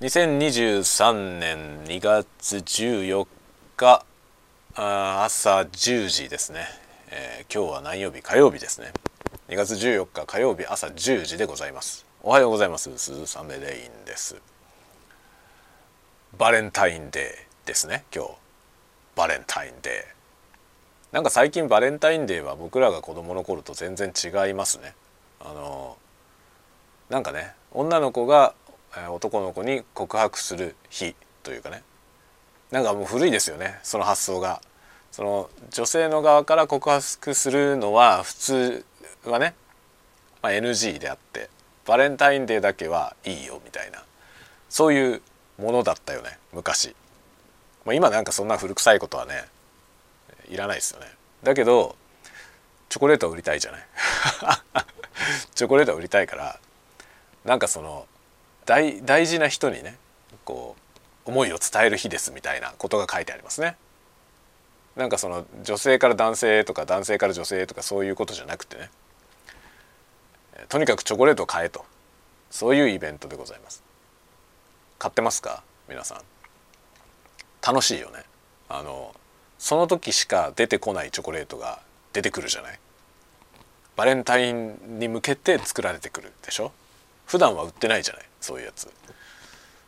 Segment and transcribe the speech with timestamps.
[0.00, 3.28] 2023年2月14
[3.76, 4.04] 日
[4.74, 6.66] 朝10時ですね、
[7.10, 8.20] えー、今日は何曜日？
[8.20, 8.92] 火曜日ですね。
[9.48, 12.04] 2月14日火曜日朝10時でございます。
[12.24, 12.90] おはようございます。
[12.98, 14.34] 鈴雨レインです。
[16.36, 18.30] バレンタインデーですね今日。
[19.14, 21.14] バレンタインデー。
[21.14, 24.92] なんか最近バレンタインデーは僕らが子供の頃と全然違いますね。
[25.38, 25.96] あの
[27.10, 28.54] なんかね女の子が
[29.10, 31.82] 男の子に告白する日というかね。
[32.70, 34.60] なんかもう古いですよねその発想が。
[35.12, 38.84] その女性の側から告白するのは普通
[39.24, 39.54] はね、
[40.42, 41.48] まあ、NG であって
[41.86, 44.02] バレンタインデーだけはいいよみたいな
[44.68, 45.22] そういう
[45.56, 46.96] ものだったよね昔、
[47.84, 49.44] まあ、今なんかそんな古臭いことはね
[50.48, 51.06] いらないですよね。
[51.44, 51.94] だけど
[52.88, 53.86] チョコレートを売りたいじゃない。
[55.54, 56.58] チョコレートを売りたいから
[57.44, 58.08] なんかその
[58.66, 59.96] 大大事な人にね
[60.44, 60.76] こ
[61.26, 63.76] う思いを伝える日ですみたいなことが書いてありますね。
[64.96, 68.90] なんかその女性から男性とか男性から女性とかそういうことじゃなくてね
[70.68, 71.84] とにかくチョコレートを買えと。
[72.50, 73.82] そういうイベントでございます。
[75.00, 75.64] 買ってますか？
[75.88, 76.18] 皆さん。
[77.66, 78.22] 楽しいよね。
[78.68, 79.12] あの
[79.58, 81.80] その時しか出てこないチョコレートが
[82.12, 82.78] 出てくるじゃない。
[83.96, 86.70] バレンタインに向けて作られてくるでしょ。
[87.26, 88.90] 普段は売ってないじゃないそういうやつ。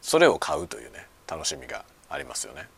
[0.00, 2.68] それを買うというね楽しみがありますよね。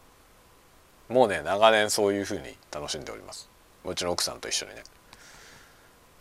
[1.09, 3.49] もうね長年そういうふうに楽しんでおります。
[3.85, 4.83] うちの奥さんと一緒にね、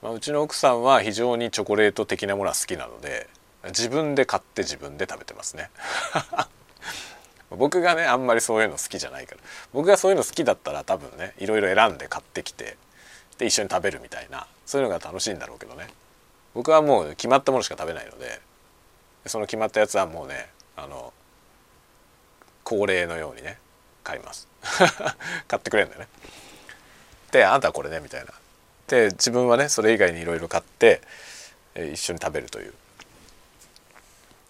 [0.01, 3.29] まあ、うちの奥さんは非常にチョコレート的なものは好きなので
[3.67, 5.69] 自分で買って自分で食べてますね。
[7.51, 9.41] 僕がねあんまりそういうの好きじゃないから。
[9.73, 12.77] 僕がそういうの好きだったら多分ねいろいろ選んで買ってきて
[13.37, 15.87] で一緒に食べるみたいなそういうのが楽しいんだろうけどね。
[16.53, 18.39] 僕はもう決まったものしか食べないので
[19.25, 21.13] その決まったやつはもうねあの
[22.63, 23.57] 恒例のようにね
[24.03, 24.47] 買います。
[25.47, 26.07] 買ってくれるんだよね。
[27.31, 28.31] であんたはこれねみたいな。
[28.87, 31.01] で自分はねそれ以外にいろいろ買って
[31.75, 32.73] 一緒に食べるという。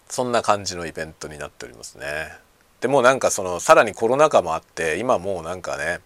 [0.09, 2.31] そんな感じのイベントになっておりますね。
[2.81, 6.01] でもなんかそのさらにコロナ禍もあって今もうなんかね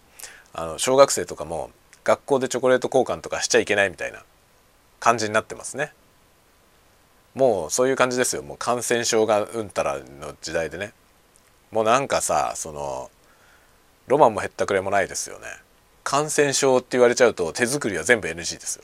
[0.54, 1.72] あの小学生とかも
[2.04, 4.24] 学校でチョコレート交換とかしちゃいけないみたいな。
[5.00, 5.94] 感じになってますね。
[7.36, 8.42] もうそういう感じですよ。
[8.42, 10.94] もう感染症がうんたらの時代でね。
[11.72, 13.12] もうなんかさその
[14.08, 15.46] ロマンも減ったくれもないですよね。
[16.04, 18.84] 感染症って言われちゃうと手作りは全部 NG ですよ。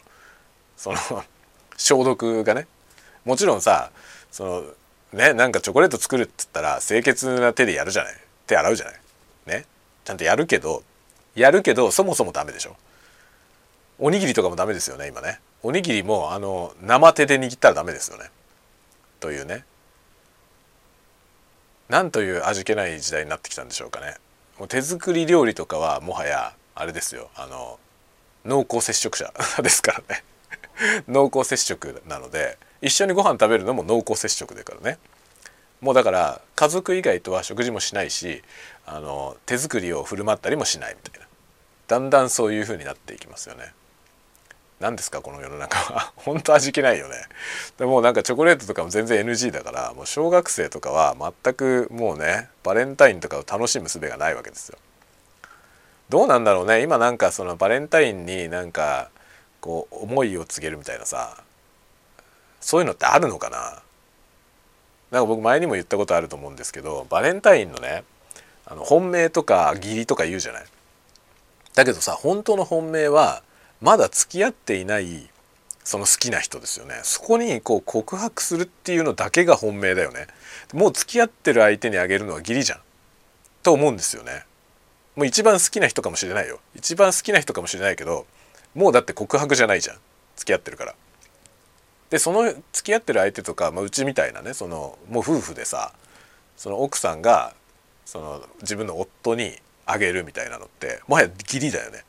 [0.77, 0.97] その
[1.77, 2.67] 消毒がね。
[3.25, 3.91] もちろんさ
[4.31, 4.63] その
[5.13, 8.15] ねなんかチョコレート作るっつったら清潔な手でやるじゃない。
[8.45, 8.99] 手洗うじゃない。
[9.47, 9.65] ね。
[10.03, 10.83] ちゃんとやるけど
[11.33, 12.75] やるけどそもそもダメでしょ。
[13.97, 15.39] おにぎりとかもダメですよね今ね。
[15.63, 18.29] おにぎりもあの生手で握ったらダメですよね。
[19.21, 19.63] というね。
[21.87, 24.15] なんという味気ない時代になってきたんでしょうかね。
[24.59, 27.29] もう手作り料理とかはもはやあれですよ。
[27.35, 27.79] あの
[28.45, 30.23] 濃厚接触者 ですからね。
[31.07, 34.99] 濃厚接触なので一緒にご飯食べるのも濃厚接触だからね。
[35.79, 38.43] もうだから家族以外とは食事もしないし
[38.85, 41.27] あの手作りを振る舞ったりもしないみたいな。
[41.87, 43.73] だんだんそういう風になっていきますよね。
[44.79, 46.11] 何ですかこの世の中は。
[46.17, 47.15] 本当味気ないよね。
[47.77, 54.77] でもなんかチョコレートとかも全然 NG だからもう小学生とかは全くもうねバレンタインとかを楽しむ術がないわけですよ。
[56.09, 56.81] どうなんだろうね。
[56.81, 59.09] 今なんかそのバレンタインになんか
[59.61, 61.37] こう思いを告げるみたいなさ
[62.59, 63.81] そういうのってあるのかな。
[65.11, 68.03] なんか僕前にも言ったことあると思うんですけどバレンタインのね
[68.65, 70.65] あの本命とか義理とか言うじゃない。
[71.75, 73.43] だけどさ本当の本命は
[73.83, 75.29] まだ付き合っていない
[75.83, 77.01] その好きな人ですよね。
[77.03, 80.27] そこにこう告白するっていうのだけが本命だよね。
[80.73, 82.79] もう付き合ってる相手にあげるのは義理じゃん。
[83.61, 84.45] と思うんですよね。
[85.17, 86.61] もう一番好きな人かもしれないよ。
[86.75, 88.25] 一番好きな人かもしれないけど
[88.73, 89.97] もうだって告白じゃないじゃん。
[90.37, 90.95] 付き合ってるから。
[92.09, 95.91] でその付き合ってる相手とか、まあ、うちみたいなねそのもう夫婦でさ
[96.55, 97.53] その奥さんが
[98.05, 102.05] その自分の夫にあげるみたいなのってもはや義理だよね。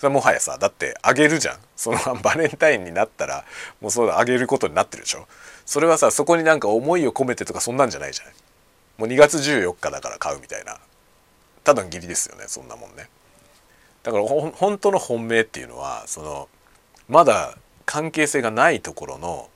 [0.00, 1.58] それもはやさだってあげるじゃん。
[1.76, 3.44] その バレンタインになったら
[3.82, 5.28] もうそうだあげることになってるでしょ。
[5.66, 8.34] それはさそこになんか思いを込めてとかそんなんじゃないじゃない。
[8.96, 10.78] もう2月14日だから買うみたいな。
[11.64, 13.10] ただの義理ですよねそんなもんね。
[14.02, 16.48] だから本当の本命っていうのはその
[17.06, 19.50] まだ関係性がないところの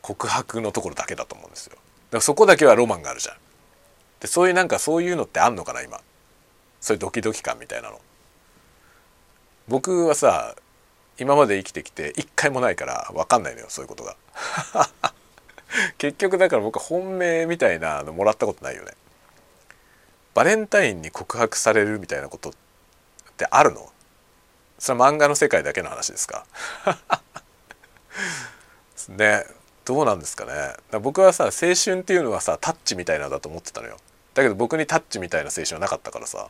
[0.00, 1.72] 告白のところだけだと思うんですよ。
[1.72, 1.82] だか
[2.12, 3.36] らそこだけはロマンがあるじゃん。
[4.20, 6.00] でそういうなんかそういうのってあんのかな今。
[6.80, 8.00] そういうドキドキ感みたいなの。
[9.72, 10.54] 僕はさ
[11.18, 14.16] 今まで生きてきて一回もないから分かんないのよそういうことが。
[15.96, 18.92] 結局だから僕は本命みたいなのもらったことないよね。
[20.34, 22.52] バレンタインに告白されるみたいなことっ
[23.38, 23.90] てあるの？
[24.78, 26.44] それは漫画の世界だけの話ですか？
[29.08, 29.46] ね
[29.86, 30.74] どうなんですかね。
[31.00, 33.96] 僕はさ青春っていうのはさタッチみたいなのだと思ってたのよ。
[34.34, 36.48] だけど僕にタッチみたいな青春はなかったからさ。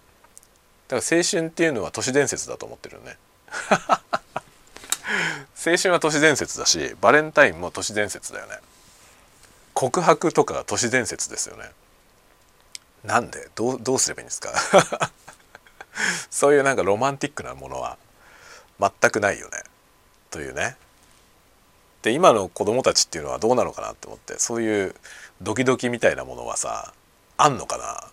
[0.92, 3.16] だから青春っていうのは都市伝説だと思ってるよね。
[5.64, 8.58] 青春は都市伝説だしバレンタインも都市伝説だよね。
[9.72, 11.70] 告白とか都市伝説ですよね。
[13.04, 13.48] なんで？
[13.54, 14.52] どうどうすればいいんですか？
[16.30, 17.96] そういうなんかロマンティックなものは
[18.78, 19.62] 全くないよね。
[20.30, 20.76] というね。
[22.02, 24.94] で今の子供たちっていうのはどうなのかなって思ってそういう
[25.40, 26.92] ドキドキみたいなものはさ
[27.38, 28.10] あんのかな？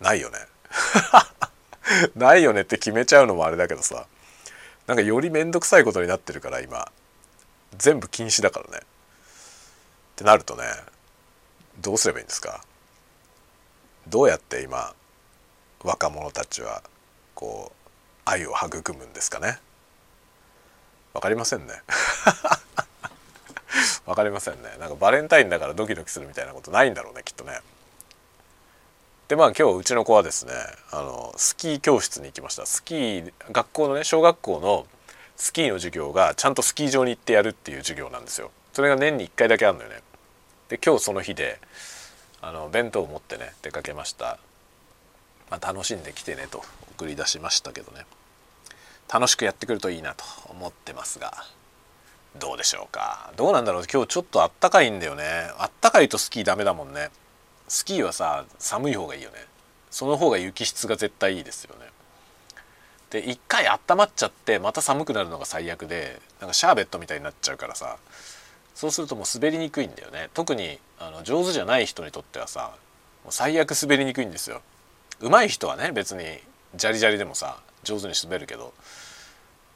[0.00, 0.38] ないよね。
[2.14, 4.06] ないよねって決めちゃうのもあれだけどさ。
[4.86, 6.90] なんかより面倒くさいことになってるから今。
[7.76, 8.78] 全部禁止だからね。
[8.78, 8.80] っ
[10.16, 10.64] てなるとね
[11.78, 12.62] どうすればいいんですか？
[14.08, 14.94] どうやって今
[15.82, 16.82] 若者たちは
[17.34, 17.78] こう
[18.24, 19.58] 愛を育むんですかね？
[21.14, 21.82] わかりませんね。
[24.06, 24.76] わかりませんね。
[24.78, 27.60] なんかバレンタインだからドキドキするみたいなことないんだろうねきっとね。
[29.32, 30.52] でまあ今日うちの子はですね
[30.90, 32.66] あのスキー教室に行きました。
[32.66, 34.86] スキー学校のね小学校の
[35.36, 38.50] スキーの授業がちゃんとスキー場に行ってやるっていう授業なんですよ。
[38.74, 40.02] それが年に1回だけあるのよね。
[40.68, 41.58] で今日その日で
[42.42, 44.38] あの弁当を持ってね出かけました。
[45.48, 46.62] まあ、楽しんできてねと
[46.98, 48.04] 送り出しましたけどね。
[49.10, 51.32] 楽しくやってくるといいなと思ってますが
[52.38, 53.32] どうでしょうか。
[53.38, 53.84] どうなんだろう。
[53.90, 55.24] 今日ちょっとあったかいんだよね。
[55.56, 57.08] あったかいとスキーダメだもんね。
[57.68, 59.36] スキーはさ寒い方がいいよね。
[59.90, 61.86] その方が雪質が絶対いいですよね。
[63.10, 67.98] で一回温まっちゃってまた寒くなるのが最悪でなんかシャーベットみたいになっちゃうからさ
[68.74, 70.30] そうするともう滑りにくいんだよね。
[70.32, 72.74] 特にあの上手じゃない人にとってはさ
[73.24, 74.62] もう最悪滑りにくいんですよ。
[75.20, 76.22] 上手い人はね別に
[76.74, 78.72] ジャリジャリでもさ上手に滑るけど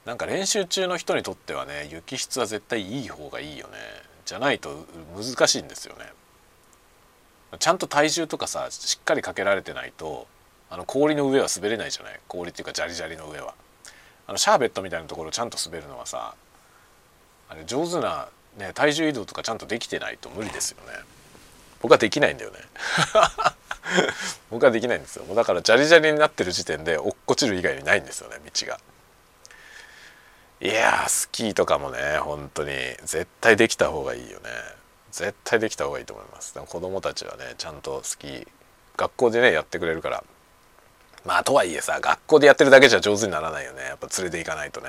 [0.06, 3.74] なんか練習中の人にとってはね雪質は絶対いい方がいいよね。
[4.24, 6.06] じゃないと難しいんですよね。
[7.58, 10.26] ちゃんと体重とかさしっかりかけられてないと
[10.68, 12.20] あの氷の上は滑れないじゃない？
[12.28, 13.54] 氷っていうかジャリジャリの上は。
[14.26, 16.34] あのシャーベットみたいなところちゃんと滑るのはさ
[17.48, 18.28] あれ上手な、
[18.58, 20.92] ね、体重移動とかちゃんとできてないと無理ですよね。
[21.80, 22.58] 僕はできないんだよね。
[24.50, 25.24] 僕はできないんですよ。
[25.34, 28.80] だからジャリジャリになってる時点で落っこちる以外にないんですよね道が。
[30.60, 32.70] いやスキーとかもね本当に
[33.04, 34.50] 絶対できた方がいいよね。
[35.16, 36.52] 絶対できた方がいいと思います。
[36.52, 38.46] でも子供たちはねちゃんとスキー
[38.98, 40.24] 学校でねやってくれるから。
[41.24, 43.82] まあとはいえさ学校でやってるだけじゃ上手にならないよね。
[43.82, 44.88] やっぱ連れて行かないとね。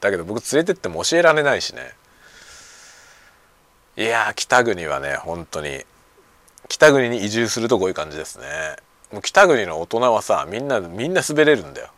[0.00, 1.94] だけど僕連れてっても教えられないしね。
[3.96, 5.84] いや北国はね本当に
[6.68, 8.44] 北国に移住するとこういう感じですね。
[9.12, 11.88] もう北国の大人はさみんなみんな滑れるんだよ。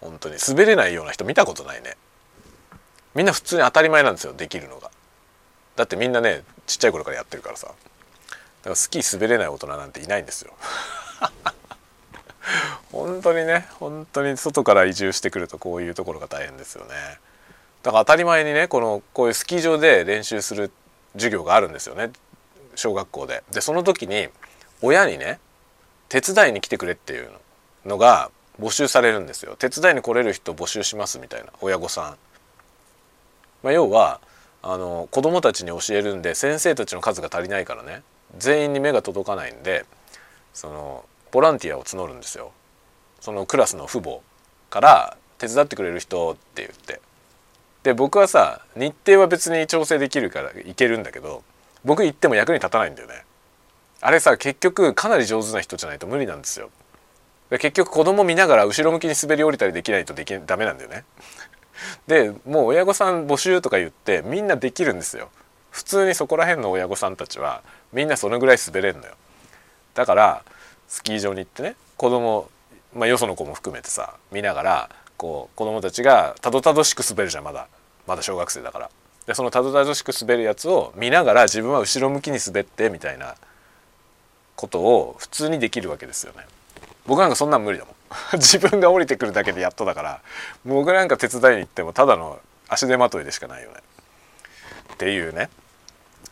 [0.00, 0.36] 本当に。
[0.46, 1.96] 滑れないような人見たことないね。
[3.14, 4.90] みんな普通に当たり前なんですよできるのが。
[5.76, 6.42] だってみんなね
[6.72, 7.66] ちっちゃい頃からやってるからさ。
[7.66, 10.54] だからスキー滑れない大人なんていないんですよ。
[12.90, 16.94] 本当にね本当に外から移住してくるとこういうところが大変ですよね。
[17.82, 20.70] だから当たり前にねこのこういうスキー場で練習する
[21.14, 22.10] 授業があるんですよね。
[22.74, 23.42] 小学校で。
[23.50, 24.28] でその時に
[24.80, 25.40] 親にね
[26.08, 27.30] 手伝いに来てくれっていう
[27.84, 29.56] のが募集されるんですよ。
[29.56, 32.16] 手伝いに来れる人募集しますみたいな親御さん、
[33.62, 34.20] まあ、要は
[34.62, 38.02] あの子供たちに教えるんで先生たちの数が足りないからね。
[38.38, 39.84] 全員に目が届かないんで
[40.54, 42.52] そのボランティアを募るんですよ。
[43.20, 44.20] そのクラスの父母
[44.70, 47.00] から手伝ってくれる人って言って。
[47.82, 51.42] で僕はさ日程は別に調整できるから行けるんだけど
[51.84, 53.24] 僕行っても役に立たないんだよね。
[54.00, 56.70] あれさ結局かなり上手な人じゃないと無理なんですよ。
[57.50, 61.04] で結局子供見ながら後ろ向きに滑り降りたりできないとできダメなんだよね。
[62.06, 65.28] でもう親御さん募集とか言ってみんなできるんですよ。
[65.70, 67.62] 普通にそこら辺の親御さんたちは
[67.92, 69.14] みんなそのぐらい滑れんのよ。
[69.94, 70.42] だから
[70.88, 72.48] スキー場に行ってね子供
[72.94, 77.68] まあよその子も含めてさ見ながらこう子供たちがたどたどしく滑るじゃんまだ。
[78.06, 78.90] まだ小学生だから。
[79.26, 83.36] でそのたどたどしく滑るやつを見ながら自分は後ろ向きに滑ってみたいな
[84.56, 86.44] ことを普通にできるわけですよね。
[87.06, 87.94] 僕なんかそんなん無理だもん。
[88.38, 90.20] 自分が降りてくるだけでやっとだから
[90.64, 93.76] 僕なんか手伝いに行ってもただの足手まといでしかないよね。
[94.94, 95.48] っていうね。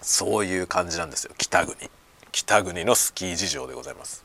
[0.03, 1.33] そういう感じなんですよ。
[1.37, 1.77] 北国。
[2.33, 4.25] 北国のスキー事情でございます。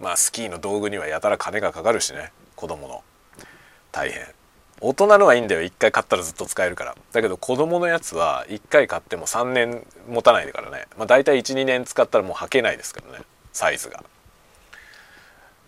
[0.00, 2.32] まあスキーの道具にはやたら金がかかるしね。
[2.56, 3.02] 子供の。
[3.92, 4.26] 大変。
[4.80, 5.60] 大人のはいいんだよ。
[5.60, 6.96] 1回買ったらずっと使えるから。
[7.12, 13.24] だけど子供のやつは1回買っても3年持たないからね、まあ、大体12年使ったらもう履けないですからね。
[13.52, 14.02] サイズが。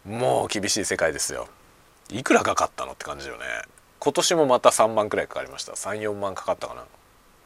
[0.07, 1.49] もう厳しい世界ですよ。
[2.11, 3.45] いくらかかったのって感じよね。
[3.99, 5.73] 今年もまた3万くらいかかりました。
[5.73, 6.85] 34万かかったかな。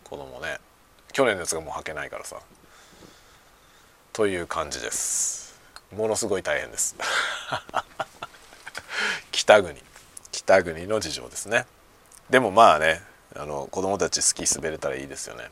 [0.05, 0.59] 子供ね。
[1.13, 2.37] 去年のやつがもう履けないからさ。
[4.13, 5.59] という感じです。
[5.97, 6.97] ものすごい大変です。
[9.33, 9.83] 北国。
[10.31, 11.67] 北国の事情ですね。
[12.29, 13.03] でもまあね
[13.35, 15.51] あの子供たちスキー滑れたらいいですよね。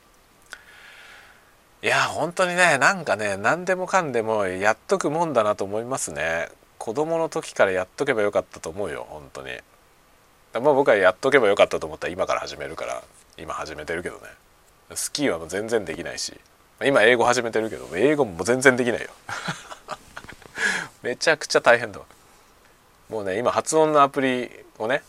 [1.82, 6.50] いや本当にねなんかね何でもかんでもやっとくもんだなと思いますね。
[6.78, 9.50] 子供の時からやっとけばよかったと思うよ本当に。
[10.54, 13.02] まあ僕はやっとけばよかったと思ったら今から始めるから。
[13.37, 14.23] 今始めてるけどね。
[14.94, 16.35] スキーはもう全然できないし。
[16.85, 19.08] 今英語始めてるけど英語も全然できないよ。
[21.02, 22.06] めちゃくちゃ大変だわ。
[23.08, 25.02] もうね今発音のアプリをね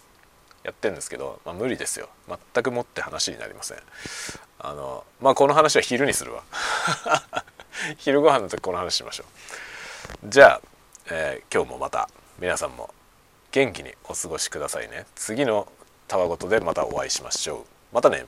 [0.63, 2.09] やってんですけど、まあ、無理ですよ。
[2.27, 3.77] 全くもって話になりません。
[4.59, 6.43] あのまあこの話は昼にするわ。
[7.97, 9.27] 昼ご飯の時この話しましょう。
[10.25, 10.61] じゃあ、
[11.11, 12.07] えー、今日もまた
[12.39, 12.93] 皆さんも
[13.51, 15.05] 元気にお過ごしくださいね。
[15.15, 15.67] 次の
[16.07, 17.95] たわごとでまたお会いしましょう。
[17.95, 18.25] またね。